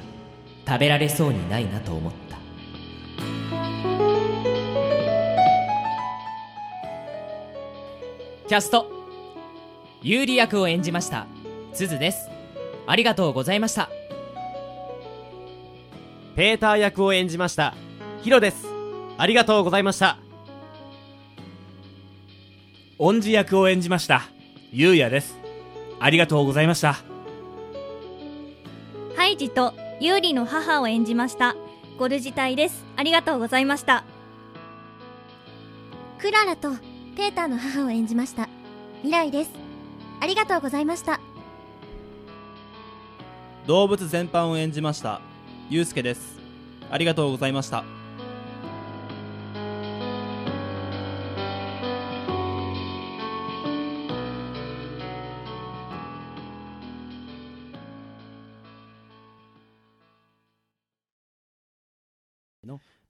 [0.66, 2.29] 食べられそうにないなと思った。
[8.50, 8.90] キャスト。
[10.02, 11.28] 有利役を演じました。
[11.72, 12.28] すずです。
[12.84, 13.88] ありがとうございました。
[16.34, 17.76] ペーター役を演じました。
[18.22, 18.66] ヒロです。
[19.18, 20.18] ありがとうございました。
[22.98, 24.22] 恩師役を演じました。
[24.72, 25.38] ゆうやです。
[26.00, 26.96] ありがとうございました。
[29.14, 31.54] ハイジとユーリの母を演じました。
[32.00, 32.84] ゴルジタイです。
[32.96, 34.02] ありがとうございました。
[36.18, 36.72] クララと
[37.20, 38.48] ケーターの母を演じました。
[39.02, 39.50] 未来です。
[40.20, 41.20] ありがとうございました。
[43.66, 45.20] 動物全般を演じました。
[45.68, 46.38] ゆうすけです。
[46.90, 47.84] ありがとうございました。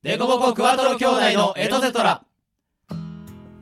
[0.02, 2.24] デコボコクワトロ兄弟のエトセトラ。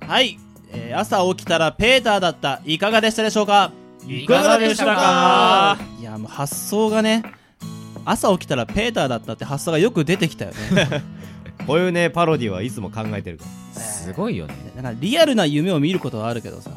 [0.09, 0.39] はい、
[0.73, 2.63] えー朝起きたらペーターだった。
[2.65, 3.73] いかがでしたでしょうか？
[4.07, 5.79] いかがでしたか？
[6.01, 7.23] いやもう発想がね
[8.07, 11.03] 朝起きたらペーターだったって発想がよく出てきたよね。
[11.67, 13.45] こういうねパロディはいつも考えてるか
[13.77, 13.81] ら。
[13.83, 14.55] すごいよね。
[14.77, 16.71] だからリアルな夢を見ることはあるけどさ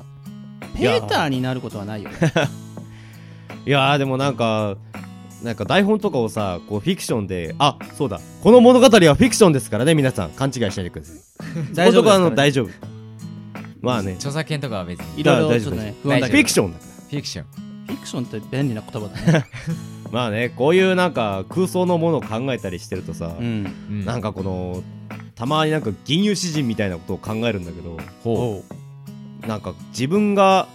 [0.76, 2.18] ペーターになることはないよね。
[3.66, 3.98] いやー。
[4.00, 4.76] でもなんか
[5.42, 8.20] なんか台本とかをさこうフィクションであそうだ。
[8.44, 10.32] この物語はフィクションですからね皆さん。
[10.32, 11.18] 勘違いしないでください。
[11.74, 12.91] 大丈夫ですからね大丈夫
[13.82, 14.14] まあね。
[14.14, 15.22] 著作権とかは別に。
[15.22, 16.38] いろいろ大丈夫ちょっとね不安だけど。
[16.38, 17.46] フィクションだかフィクション。
[17.88, 19.32] フィクションって便利な言葉だね。
[19.32, 19.46] ら
[20.12, 23.74] まあねこういうなんか空想のものを考えたりしてるとさ、うん。
[23.90, 24.06] うん。
[24.06, 24.84] なんかこの
[25.36, 28.64] たまになんか銀融詩人みたいなことを考えるんだけどほ
[29.48, 30.68] なんか自分が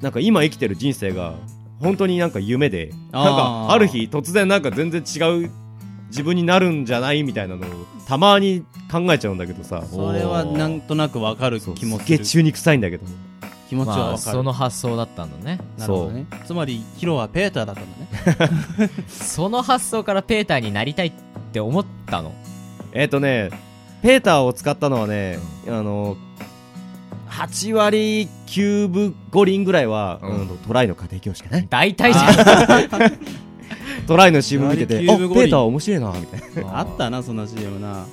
[0.00, 1.34] なんか今生きてる人生が
[1.80, 5.50] 本当になんか夢でなんかある日突然なんか全然違う
[6.10, 9.84] 自分になるんじゃないみたいなのをたまに考えちゃうんだけどさ。
[9.88, 13.06] それはなんとなくわかる気もするすげえ中に臭いんだけど。
[13.68, 14.18] 気持ちはまあわかる。
[14.18, 15.60] その発想だったんだね。
[15.78, 16.26] なるほどね。
[16.44, 17.84] つまりヒロはペーターだったん
[18.36, 18.90] だね。
[19.06, 21.12] その発想からペーターになりたいっ
[21.52, 22.32] て思ったの？
[22.92, 23.50] えっ、とね
[24.02, 26.16] ペーターを使ったのはねあの
[27.28, 30.30] 8割9分5厘ぐらいは、うん。
[30.30, 33.18] うんトライの家庭教師かね大体じゃん
[34.10, 36.78] トライの CM 見ててあ8割9分5厘ペーター面白いなみたいな。
[36.80, 38.06] あったなそんな CM な。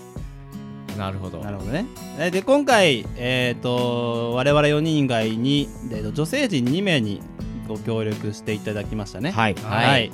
[0.96, 1.40] なるほど。
[1.40, 1.88] なるほどね。
[2.20, 7.20] えで今回えっ、と我々4人以外に、えーと女性陣2名に
[7.68, 9.32] ご協力していただきましたね。
[9.32, 9.56] はい。
[9.64, 10.12] はい、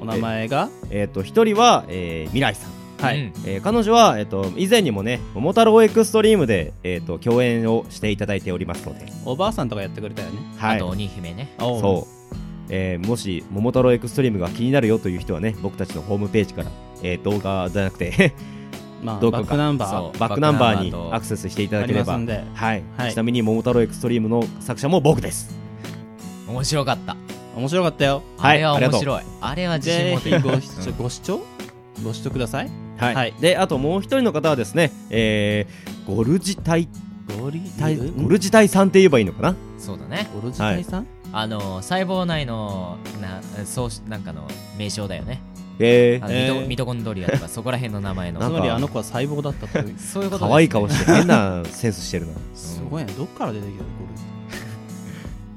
[0.00, 0.70] お名前が？
[0.90, 2.70] えっ、と一人は、えー、未来さん。
[3.00, 10.38] はい、うんえー彼女は、えっと以前にもね「桃太郎エクストリームで」えっと共演をしていただいておりますので、おばあさんとかやってくれたよね。
[10.56, 10.76] はい。
[10.78, 11.54] あと鬼姫ね。
[11.60, 12.15] そう、
[12.68, 16.70] えーもし「桃太郎エクストリーム」が気になるよという人はね僕たちのホームページから、
[17.02, 18.34] えー動画じゃなくて
[19.02, 22.14] まあバックナンバーバックナンバーにアクセスしていただあければ。
[22.14, 22.18] は
[22.74, 23.12] い、はい。
[23.12, 25.56] ちなみに「桃太郎エクストリーム」の作者も僕です。
[26.48, 27.16] 面白かった。
[27.56, 28.22] 面白かったよ。
[28.38, 29.00] あれはありがとう。
[29.00, 29.22] 面白い。
[29.40, 31.40] あれは自信ぜ持てご視聴ご視聴？
[32.04, 32.70] ご視聴ください。
[32.96, 33.34] はい、はい。
[33.40, 36.88] であともう一人の方はですね、えーゴルジタイ
[37.40, 39.56] ゴリタイんゴルジタイさんって言えばいいのかな？
[39.78, 40.28] そうだね。
[40.34, 41.06] ゴルジタイさん、
[41.38, 45.42] あの細胞内のなそうしなんかの名称だよね。
[45.78, 48.40] えあのえーミトミトコンドリアとかそこら辺の名前の。
[48.40, 52.32] つまりあの子は細胞だったというそういうこと可愛い顔して変なセンスしてるな。
[52.54, 53.12] すごいね。
[53.12, 53.88] どっから出てきたの？
[53.90, 54.06] ゴ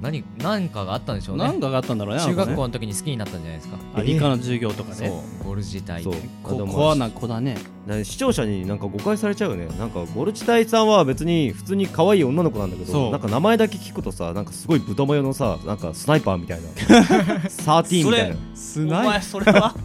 [0.02, 1.44] 何何かがあったんでしょうね。
[1.46, 3.76] ルなんかがあったんだろうね中学校あのの時に好きになったんじゃないですか。
[3.78, 6.14] 子ねあ理科の授業とかそねうゴルジタイそう。
[6.44, 7.58] コアな子だね。
[7.86, 9.68] な視聴者になんか誤解されちゃうよね。
[9.78, 16.70] なんかゴルチタイさんは別に普通に可愛い女の子なんだけどなんか名前だけ聞くとさなんかすごい豚マヨのさなんかスナイパーみたいな。
[17.50, 18.36] サーティーンみたいな。
[18.56, 19.76] スお前 それは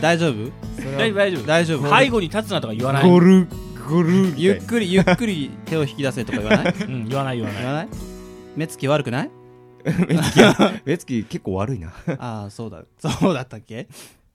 [0.00, 0.34] 大丈夫
[0.96, 1.46] 大丈夫。
[1.46, 1.98] 大丈夫。
[1.98, 3.10] 背後に立つなとか言わない？
[3.10, 3.48] ゴル
[3.90, 4.32] ゴル。
[4.36, 6.74] ゆっくりゆっくり手を引き出せとか言わない？
[6.80, 7.62] うん言わない言わない。
[7.62, 7.88] 言わない？
[8.56, 9.30] 目つき悪くない？
[10.84, 12.82] 目つき結構悪いな、 ああそうだ。
[12.98, 13.88] そうだったっけ？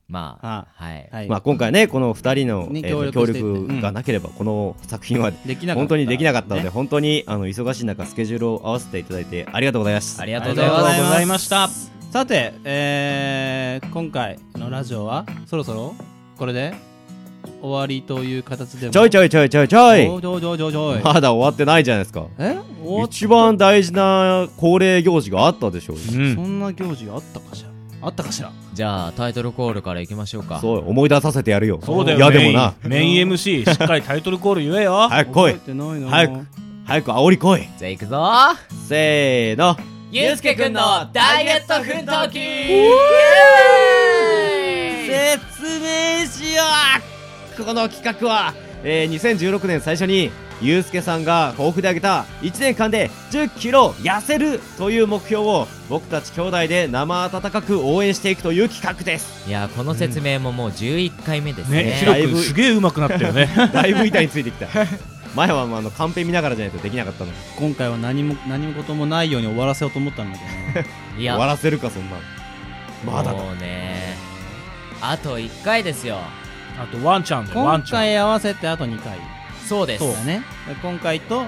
[0.09, 1.09] まあはい。
[1.11, 5.31] はい、まあ今回ねこの2人の、ねえーと協協力がなければこの作品は
[5.75, 6.69] 本当にできなかったので、ね。
[6.69, 11.69] 本当にあの忙しい中スケジュールを合わせていただいてありがとうございますありがとうございました。
[12.11, 15.93] さて、えー、今回のラジオはそろそろ
[16.37, 16.73] これで
[17.61, 18.93] 終わりという形でも。
[18.93, 20.05] ちょいちょいちょいちょいちょい。
[20.05, 21.01] ちょいちょいちょいちょい。
[21.01, 22.27] まだ終わってないじゃないですか。
[22.37, 22.57] え？
[23.03, 25.95] 一番大事な恒例行事があったでしょう。
[25.97, 27.69] よ、そんな行事あったかしら？
[28.01, 28.51] あったかしら？
[28.73, 30.59] じゃあタイトルコールからいきましょうか。
[30.59, 31.79] そう思い出させてやるよ。
[31.83, 32.17] そうだよ。
[32.17, 32.75] いやでもな。
[32.83, 35.07] メインメイン MC しっかりタイトルコール言えよ。
[35.09, 35.55] 早く来い。
[36.09, 36.47] 早く
[36.85, 37.67] 早く煽り来い。
[37.77, 38.29] じゃあいくぞ。
[38.87, 39.75] せーの。
[40.09, 40.79] ゆうすけくんの
[41.11, 42.39] ダイエット奮闘記。
[45.05, 47.16] 説明しよう
[47.63, 48.53] この企画は、
[48.83, 50.31] えー、2016年最初に
[50.61, 59.47] ゆうすけさんが抱負で挙げた1年間で1 0キロ痩せるという目標を僕たち兄弟で生温かく応援していくという企画です。
[59.47, 61.83] いやこの説明ももう11回目ですね。
[61.83, 63.49] ねヒロ君すげえ上手くなったよね。
[63.71, 64.67] だいぶ板についてきた。
[65.35, 67.37] 前はまああのカンペ見ながらじゃないとできなかったのに。
[67.57, 70.43] 今回は何も何事もないように終わらせようと思ったんだけ
[70.73, 70.87] どね。
[71.19, 72.21] い や終わらせるかそんなの。
[73.05, 73.37] まだだ。
[73.37, 74.17] もうね
[75.01, 76.17] あと1回ですよ
[76.79, 79.17] あとワンちゃん今回合わせてあと2回。
[79.67, 80.43] そうですね。
[80.67, 81.43] で今回と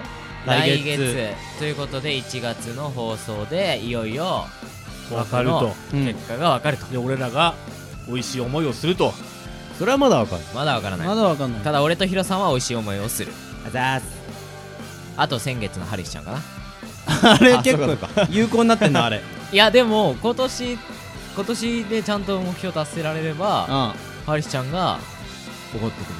[0.45, 4.45] 来来月月ということで1月の放送でいよいよ
[5.11, 5.73] わかると。
[5.93, 6.05] うん。
[6.05, 7.53] 結果がわかると、で俺らが
[8.07, 9.13] 美味しい思いをすると。
[9.77, 11.61] それはまだわかるまだわからない、まだわかんない。
[11.61, 13.32] ただ俺とヒロさんは美味しい思いをする。
[13.65, 14.05] あざーす。
[15.15, 16.41] あと先月のハリスちゃんかな。
[17.34, 17.97] あれあ結構
[18.30, 19.21] 有効になってんのあれ。
[19.51, 20.77] いやでも今年
[21.36, 24.99] 今年でちゃんと目標達せられればあハリスちゃんが
[25.78, 26.15] 怒ってくる。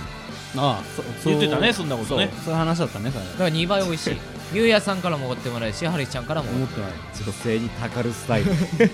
[0.58, 0.84] ああ
[1.26, 2.32] 言ってたねそんなことね。
[2.44, 4.18] そういう話だったねそれだから2倍美味しい。
[4.54, 6.92] ゆうやさんからもおごってもらえるしはるちゃんからも思ってない
[7.24, 8.52] 女性にたかるスタイル。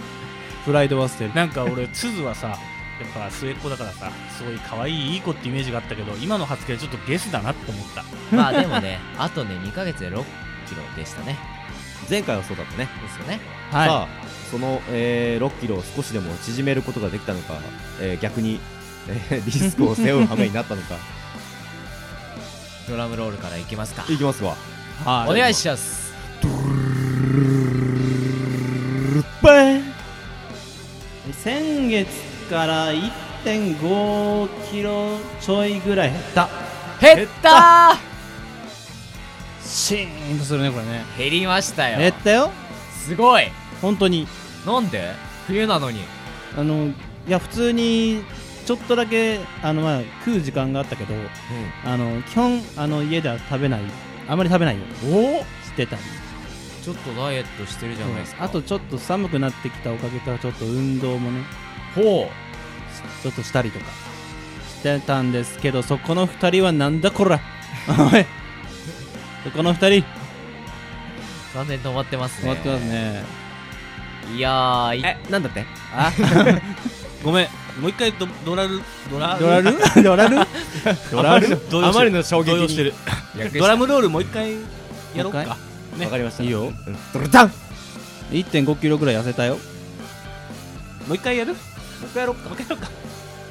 [0.66, 1.34] プライドは捨てる。
[1.34, 2.58] なんか俺つづはさやっ
[3.14, 8.04] ぱ末っ子だからさすごい可愛いいい子ってイメージがあったけど今の発言ちょっとゲスだなって思った。
[8.36, 10.24] まあでもねあとね2ヶ月で6
[10.68, 11.38] キロでしたね。
[12.10, 12.90] 前回はそうだったね。
[13.02, 13.40] ですよね。
[13.72, 13.88] はい。
[13.88, 17.56] さあその、えー6キロを少しでも縮めることができたのか、
[18.00, 18.60] えー逆に、
[19.10, 20.96] えーリスクを背負う羽目になったのか。
[22.90, 24.06] ドラムロールからいきますか。
[24.10, 24.56] いきますわ。
[25.04, 25.32] はい。
[25.32, 26.06] お願いします。
[31.44, 32.08] 先月
[32.50, 36.50] から1.5キロちょいぐらい減った
[37.00, 37.96] 減った
[39.64, 42.52] シーンとするねこれねー減りましたよ減ったよ
[43.06, 43.46] すごい
[43.82, 44.28] 本当に
[44.66, 45.12] なんで
[45.48, 46.00] 冬なのに
[46.58, 46.94] あのい
[47.28, 48.24] や普通に
[48.66, 51.14] ちょっとだけあの、まあ、食う時間があったけど、
[51.86, 53.82] あの基本あの家では食べない
[54.28, 55.44] あまり食べないよお？
[55.66, 56.02] してたり。
[56.84, 58.44] ちょっとダイエットしてるじゃないですか。
[58.44, 61.44] あとちょっと寒くなってきたおかげからちょっと運動もね
[61.96, 62.30] ほ
[63.22, 63.86] ちょっとしたりとか
[64.68, 67.40] してたんですけどそこの2人はなんだこら。
[67.88, 68.26] おい。
[69.44, 70.00] そこの2人。
[70.00, 70.04] う
[71.54, 72.52] 完全に止まってますね。
[72.52, 73.24] 止まってますね。
[74.36, 75.66] いやーいえなんだって？
[75.94, 76.12] あ？
[77.24, 77.48] ごめん
[77.80, 79.78] もう一回ドドラルドラドラル？
[80.04, 80.38] ドラル？
[81.12, 81.48] ドラル？
[81.86, 82.94] あまりの衝撃してる。
[83.60, 84.54] ドラムロールもう一回
[85.14, 85.40] やろうか。
[85.40, 85.46] わ
[86.10, 86.44] かりました。
[86.44, 86.64] いいよ。
[86.64, 86.74] うん。
[87.14, 87.48] ドルタン！
[87.48, 87.54] も
[88.32, 89.56] 1.5キロぐらい痩せたよ。
[91.08, 91.52] もう一回やる？
[91.52, 92.50] う一回やろうか。
[92.50, 92.90] もう一回やろうか。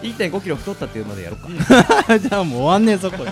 [0.02, 2.18] 1.5キロ太ったっていうまでやろうか。
[2.18, 3.26] じゃあもう終わんねえそこい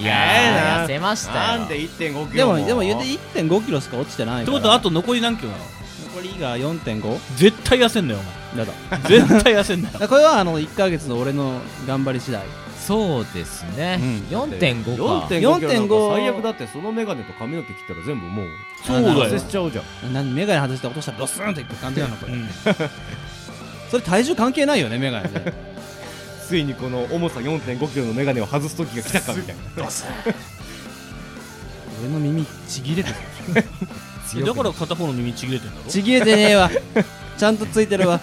[0.00, 0.84] えやー。
[0.84, 1.58] ーな痩せましたよ。
[1.58, 2.64] なんで1.5キでロも。
[2.64, 3.06] でも言うて
[3.40, 4.42] 1.5キロしか落ちてないから。
[4.42, 5.64] ってことはあと残り何キロなの？
[6.08, 7.36] 残りが 4.5?
[7.36, 8.20] 絶対痩せんだよ
[8.56, 9.98] だだお前絶対痩せんだよ。
[10.08, 12.42] これはあの1ヶ月の俺の頑張り次第。
[12.78, 13.98] そうですね、
[14.30, 14.38] うん。
[14.38, 15.26] 4.5か。
[15.26, 18.46] 4.5キロなんか4.5最悪だってそのメガネと髪の毛切ったら全部もう
[18.82, 19.24] そうだよ。
[19.26, 20.12] 痩せちゃうじゃん。
[20.14, 22.32] 何メガネ外して落としたらドスンっていく感じなのこれ、
[23.90, 25.52] それ体重関係ないよねメガネで。
[26.48, 29.62] ついにこの重さ4.5キロのメガネを外す時が来たかみたいな。
[32.00, 33.16] 俺の耳ちぎれてる
[34.36, 35.90] だから片方の耳ちぎれてんだろ？
[35.90, 36.70] ちぎれてねえわ。
[37.38, 38.20] ちゃんとついてるわ。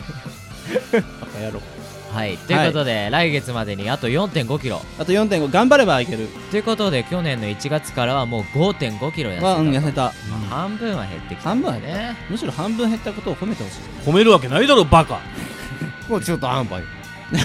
[0.94, 1.62] バカ野郎。
[2.14, 2.38] はい。
[2.38, 4.82] ということで、来月までにあと4.5キロ。
[5.00, 6.28] あと4.5頑張ればいける。
[6.52, 10.14] ということで去年の1月からはもう5.5キロ痩せたうん痩せた。
[10.50, 13.76] 半分は減ってきた半分は減ねむしろ半分減ったことを褒めてほし
[14.06, 15.20] 褒めるわけないだろバカ。
[16.08, 16.82] もう中途半端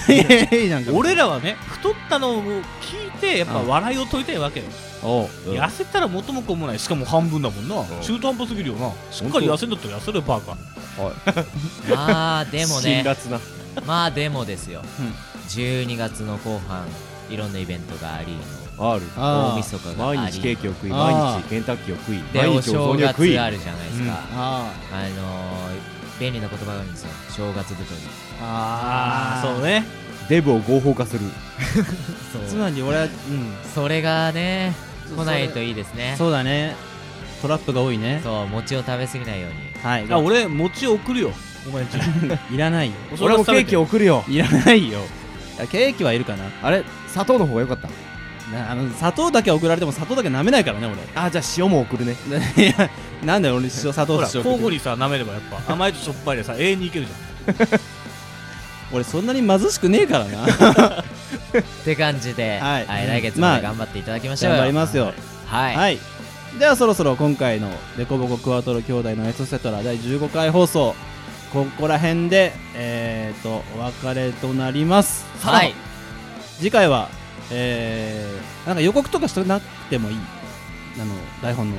[0.08, 0.92] にいいやいやいいなんか。
[0.92, 4.66] 俺らはね太ったのを聞いてやっぱ笑いを取りたいわけよ
[5.02, 6.78] 痩せたら元も子もない。
[6.78, 7.74] しかも半分だもんな。
[8.02, 8.90] 中途半端すぎるよな。
[9.10, 10.56] しっかり痩せんだったら痩せるよバカ。
[11.88, 13.40] まあでも辛ね辣な。
[13.86, 15.14] まあでもですよ、うん。
[15.48, 16.86] 12月の後半
[17.30, 18.36] いろんなイベントがあり
[18.78, 20.18] あー大晦日があり。
[20.20, 27.10] 毎日ケーキを食い毎日ケンタッキーを食いでお毎日お雑正月あるじゃないですか、ああのー、便利な言葉があるんですよ。
[27.30, 28.00] 正月太り。
[28.42, 29.84] あああそうね。
[30.28, 31.20] デブを合法化する。
[32.48, 33.10] つまり俺はうん。
[33.74, 34.74] それがね
[35.16, 36.14] 来ないといいですね。
[36.18, 36.74] そうだね。
[37.42, 38.20] トラップが多いね。
[38.22, 39.56] そう餅を食べ過ぎないように。
[39.82, 40.06] はい。
[40.10, 41.32] あ俺餅送るよ。
[41.68, 41.84] お前
[42.52, 42.94] いらないよ。
[43.20, 44.24] 俺もケーキを送るよ。
[44.28, 45.00] いらないよ。
[45.70, 46.44] ケーキはいるかな？
[46.62, 46.84] あれ？
[47.08, 47.88] 砂糖の方が良かった？
[48.56, 52.16] なあの砂糖だけ送られても砂糖だけ舐めないからねあじゃあ塩も送るね。
[52.28, 52.90] 俺 いや
[53.24, 55.72] なんだよ俺塩砂糖ほらと塩交互にさ舐めればやっぱ。
[55.72, 57.80] 甘いとしょっぱいでさ永遠にいけるじゃん。
[58.92, 61.04] 俺そんなに貧しくねえからな
[61.58, 64.56] って感じで、は はいい来月まで頑張っていただきましょうよ。
[64.58, 65.12] 頑張りますよ。
[65.46, 65.98] はい、はい。
[66.58, 70.96] ではそろそろ今回の「デコボコクワトロ兄弟のエトセトラ」第15回放送
[71.52, 75.24] ここら辺でえーとお別れとなります。
[75.42, 75.74] はい。
[76.58, 77.08] 次回は
[77.52, 80.16] えー、なんか予告とかしなくてもいい？
[81.00, 81.76] あの台本の。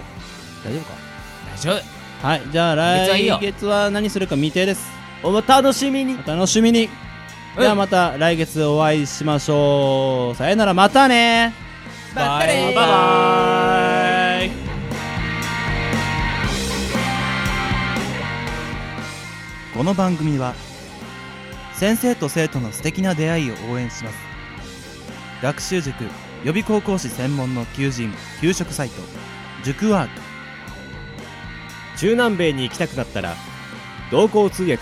[0.64, 0.94] 大丈夫か？
[1.56, 1.72] 大丈
[2.22, 2.28] 夫。
[2.28, 2.42] はい。
[2.52, 4.82] じゃあ来月は何するか未定です。
[5.24, 6.18] お楽しみに。
[6.26, 6.90] お楽しみに
[7.58, 10.36] ではまた来月お会いしましょう。
[10.38, 11.54] さよならまたね。
[12.16, 14.52] バイバイ。
[19.76, 20.54] この番組は
[21.74, 24.16] 先生と生徒の素敵な出会いを応援します。
[25.42, 26.06] 学習塾
[26.46, 29.02] 予備高校師専門の求人・給食サイト
[29.66, 30.22] 塾ワーク。
[31.98, 33.36] 中南米に行きたくなったら
[34.10, 34.82] 同行通訳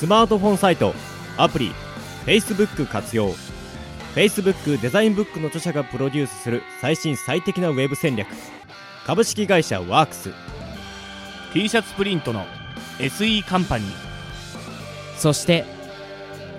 [0.00, 0.94] スマートフォンサイト
[1.36, 1.72] アプリ
[2.24, 3.34] Facebook 活用。
[4.14, 8.26] Facebook デザインブックの著者がプロデュースする最新最適なウェブ戦略。
[9.06, 10.30] 株式会社ワークス。
[11.52, 12.46] T シャツプリントの
[12.98, 13.88] SE カンパニー。
[15.18, 15.66] そして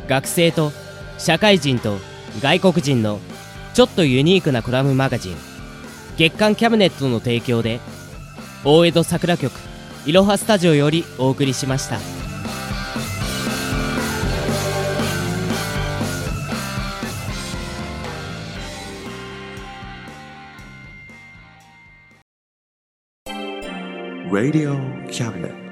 [0.08, 0.72] 学生と
[1.18, 1.98] 社会人と
[2.44, 3.20] 外国人の
[3.74, 5.36] ちょっとユニークなコラムマガジン。
[6.16, 7.80] 月刊キャムネットの提供で
[8.64, 9.52] 大江戸桜局
[10.06, 12.21] いろはスタジオよりお送りしました。
[24.32, 24.80] Radio
[25.12, 25.71] Cabinet.